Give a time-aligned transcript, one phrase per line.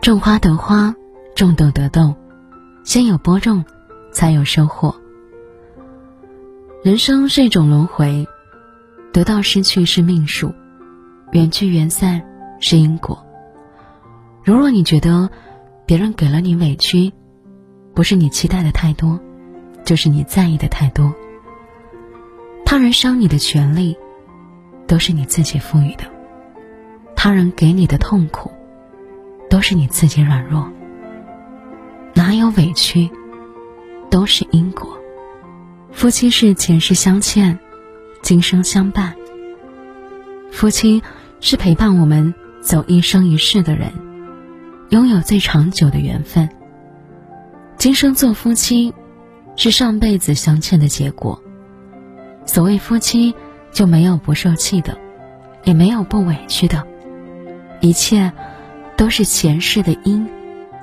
[0.00, 0.94] 种花得花，
[1.34, 2.14] 种豆得豆，
[2.84, 3.64] 先有播种，
[4.12, 4.94] 才有收获。
[6.82, 8.26] 人生是一种轮回，
[9.12, 10.54] 得到失去是命数，
[11.32, 12.22] 缘聚缘散
[12.60, 13.22] 是因果。
[14.44, 15.28] 如若你觉得
[15.84, 17.12] 别人给了你委屈，
[17.92, 19.18] 不是你期待的太多，
[19.84, 21.12] 就是你在意的太多。
[22.64, 23.96] 他人伤你的权利，
[24.86, 26.04] 都是你自己赋予的；
[27.16, 28.50] 他人给你的痛苦，
[29.58, 30.70] 都是你自己软弱。
[32.14, 33.10] 哪有委屈，
[34.08, 34.96] 都是因果。
[35.90, 37.58] 夫妻是前世相欠，
[38.22, 39.16] 今生相伴。
[40.52, 41.02] 夫妻
[41.40, 43.90] 是陪伴我们走一生一世的人，
[44.90, 46.48] 拥有最长久的缘分。
[47.76, 48.94] 今生做夫妻，
[49.56, 51.42] 是上辈子相欠的结果。
[52.46, 53.34] 所谓夫妻，
[53.72, 54.96] 就没有不受气的，
[55.64, 56.86] 也没有不委屈的，
[57.80, 58.32] 一切
[58.98, 60.28] 都是前世的因，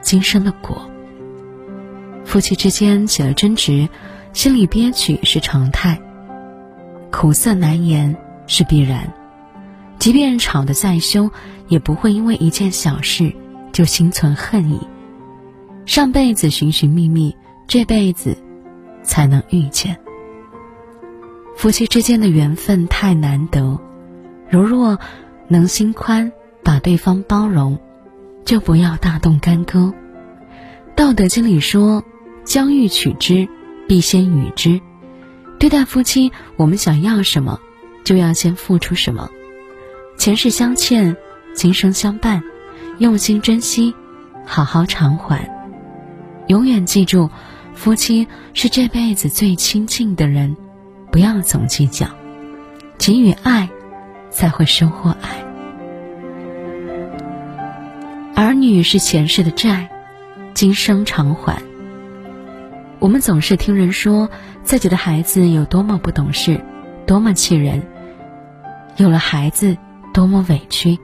[0.00, 0.88] 今生的果。
[2.24, 3.86] 夫妻之间起了争执。
[4.32, 5.98] 心里憋屈是常态，
[7.10, 8.14] 苦涩难言
[8.46, 9.10] 是必然。
[9.98, 11.30] 即便吵得再凶，
[11.68, 13.32] 也不会因为一件小事
[13.72, 14.78] 就心存恨意。
[15.86, 17.34] 上辈子寻寻觅觅，
[17.66, 18.36] 这辈子
[19.02, 19.96] 才能遇见。
[21.56, 23.80] 夫妻之间的缘分太难得，
[24.50, 24.98] 如若
[25.48, 26.30] 能心宽，
[26.62, 27.78] 把对方包容，
[28.46, 29.92] 就不要大动干戈。
[30.94, 32.02] 道德经里说
[32.46, 33.46] ：“将欲取之。”
[33.88, 34.80] 必先予之。
[35.60, 37.60] 对待夫妻，我们想要什么，
[38.02, 39.30] 就要先付出什么。
[40.18, 41.16] 前世相欠，
[41.54, 42.42] 今生相伴，
[42.98, 43.94] 用心珍惜，
[44.44, 45.48] 好好偿还。
[46.48, 47.30] 永远记住，
[47.74, 50.56] 夫妻是这辈子最亲近的人，
[51.12, 52.08] 不要总计较，
[52.98, 53.68] 给予爱，
[54.30, 55.45] 才会收获爱。
[58.60, 59.88] 女是前世的债，
[60.54, 61.62] 今生偿还。
[62.98, 64.30] 我们总是听人说
[64.64, 66.60] 自己的孩子有多么不懂事，
[67.06, 67.82] 多么气人，
[68.96, 69.76] 有了孩子
[70.12, 70.98] 多么委屈，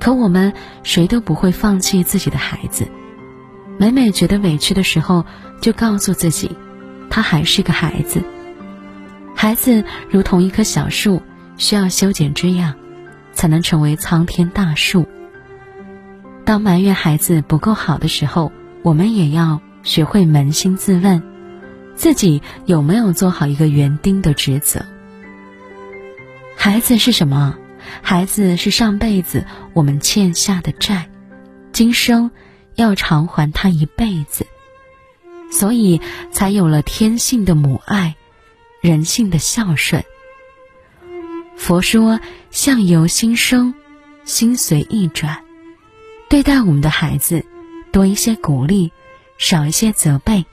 [0.00, 0.52] 可我们
[0.82, 2.86] 谁都不会放弃自己的孩子。
[3.78, 5.24] 每每觉得委屈的时候，
[5.60, 6.56] 就告诉自己，
[7.10, 8.22] 他还是个孩子。
[9.34, 11.22] 孩子如同一棵小树，
[11.56, 12.74] 需要修剪枝桠，
[13.32, 15.06] 才能成为苍天大树。
[16.44, 19.60] 当埋怨孩子不够好的时候，我们也要。
[19.84, 21.20] 学会扪心自问，
[21.96, 24.86] 自己有没有做好一个园丁的职责？
[26.56, 27.58] 孩子是什么？
[28.00, 31.10] 孩子是上辈子我们欠下的债，
[31.72, 32.30] 今生
[32.76, 34.46] 要偿还他一辈子，
[35.50, 36.00] 所以
[36.30, 38.14] 才有了天性的母爱，
[38.80, 40.04] 人性的孝顺。
[41.56, 42.20] 佛说
[42.52, 43.74] ：“相由心生，
[44.24, 45.40] 心随意转。”
[46.32, 47.44] 对待我们的孩子，
[47.92, 48.90] 多一些鼓励。
[49.36, 50.46] 少一些责备。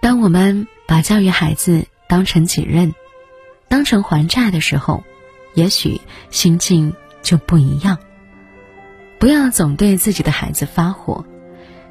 [0.00, 2.92] 当我们把教育孩子当成己任，
[3.68, 5.04] 当成还债的时候，
[5.54, 6.00] 也许
[6.30, 7.98] 心境就不一样。
[9.20, 11.24] 不要总对自己的孩子发火。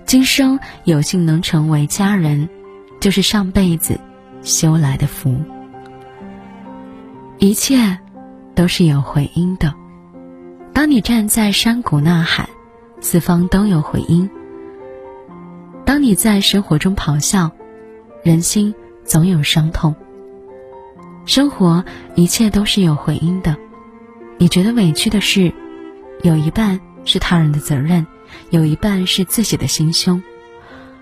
[0.06, 2.50] 今生有幸能成为家人，
[3.00, 3.98] 就是上辈子
[4.44, 5.42] 修来的福。
[7.38, 7.98] 一切
[8.56, 9.74] 都是有回音的。
[10.74, 12.50] 当你站在山谷呐喊，
[13.01, 14.29] 四方都有回音。
[15.84, 17.51] 当你在生活中咆哮，
[18.23, 18.73] 人心
[19.03, 19.95] 总有伤痛。
[21.25, 21.84] 生活
[22.16, 23.57] 一切都是有回音的。
[24.38, 25.51] 你觉得委屈的事，
[26.22, 28.06] 有一半是他人的责任，
[28.51, 30.22] 有一半是自己的心胸。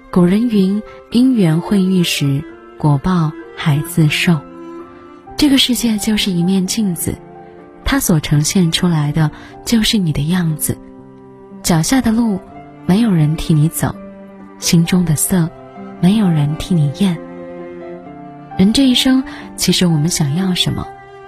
[0.09, 0.81] 古人云
[1.11, 2.43] ：“因缘会遇时，
[2.77, 4.39] 果报还自受。”
[5.37, 7.15] 这个世界就是一面镜子，
[7.85, 9.31] 它所呈现出来的
[9.65, 10.77] 就是你的样子。
[11.61, 12.39] 脚下的路，
[12.85, 13.95] 没有人替你走。
[14.59, 15.49] 心中的色，
[16.01, 17.17] 没有人替你咽。
[18.57, 19.23] 人这一生，
[19.55, 20.85] 其实我们想要什么，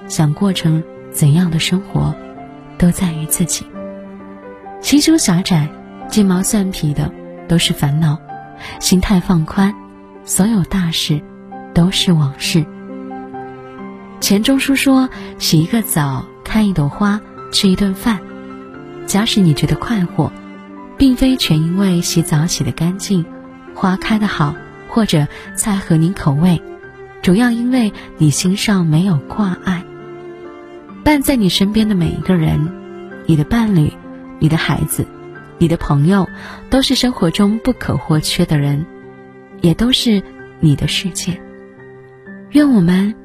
[0.08, 2.14] 想过成怎样的生活，
[2.78, 3.66] 都在于自己。
[4.82, 5.70] 心胸狭窄、
[6.10, 7.12] 鸡毛蒜皮的
[7.48, 8.18] 都是烦恼；
[8.80, 9.74] 心态放宽，
[10.26, 11.22] 所有大事
[11.74, 12.66] 都是往事。
[14.20, 15.10] 钱钟书说
[15.40, 17.22] ：“洗一个澡，看一朵花，
[17.52, 18.20] 吃一顿饭。
[19.12, 20.32] 假使你觉得快活。”
[20.98, 23.26] 并非全因为洗澡洗得干净，
[23.74, 24.56] 花开得好，
[24.88, 26.62] 或者菜合你口味，
[27.24, 29.84] 主要因为你心上没有挂碍。
[31.04, 32.72] 伴在你身边的每一个人，
[33.26, 33.92] 你的伴侣、
[34.38, 35.08] 你的孩子、
[35.58, 36.30] 你的朋友，
[36.70, 38.86] 都是生活中不可或缺的人，
[39.62, 40.22] 也都是
[40.60, 41.42] 你的世界。
[42.52, 43.16] 愿我们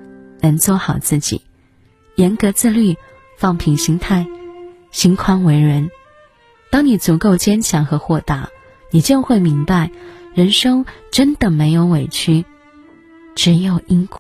[0.41, 1.43] 能做好自己，
[2.15, 2.97] 严格自律，
[3.37, 4.27] 放平心态，
[4.97, 5.91] 心宽为人。
[6.71, 8.49] 当你足够坚强和豁达，
[8.91, 9.91] 你就会明白，
[10.33, 12.47] 人生真的没有委屈，
[13.35, 14.15] 只有因果。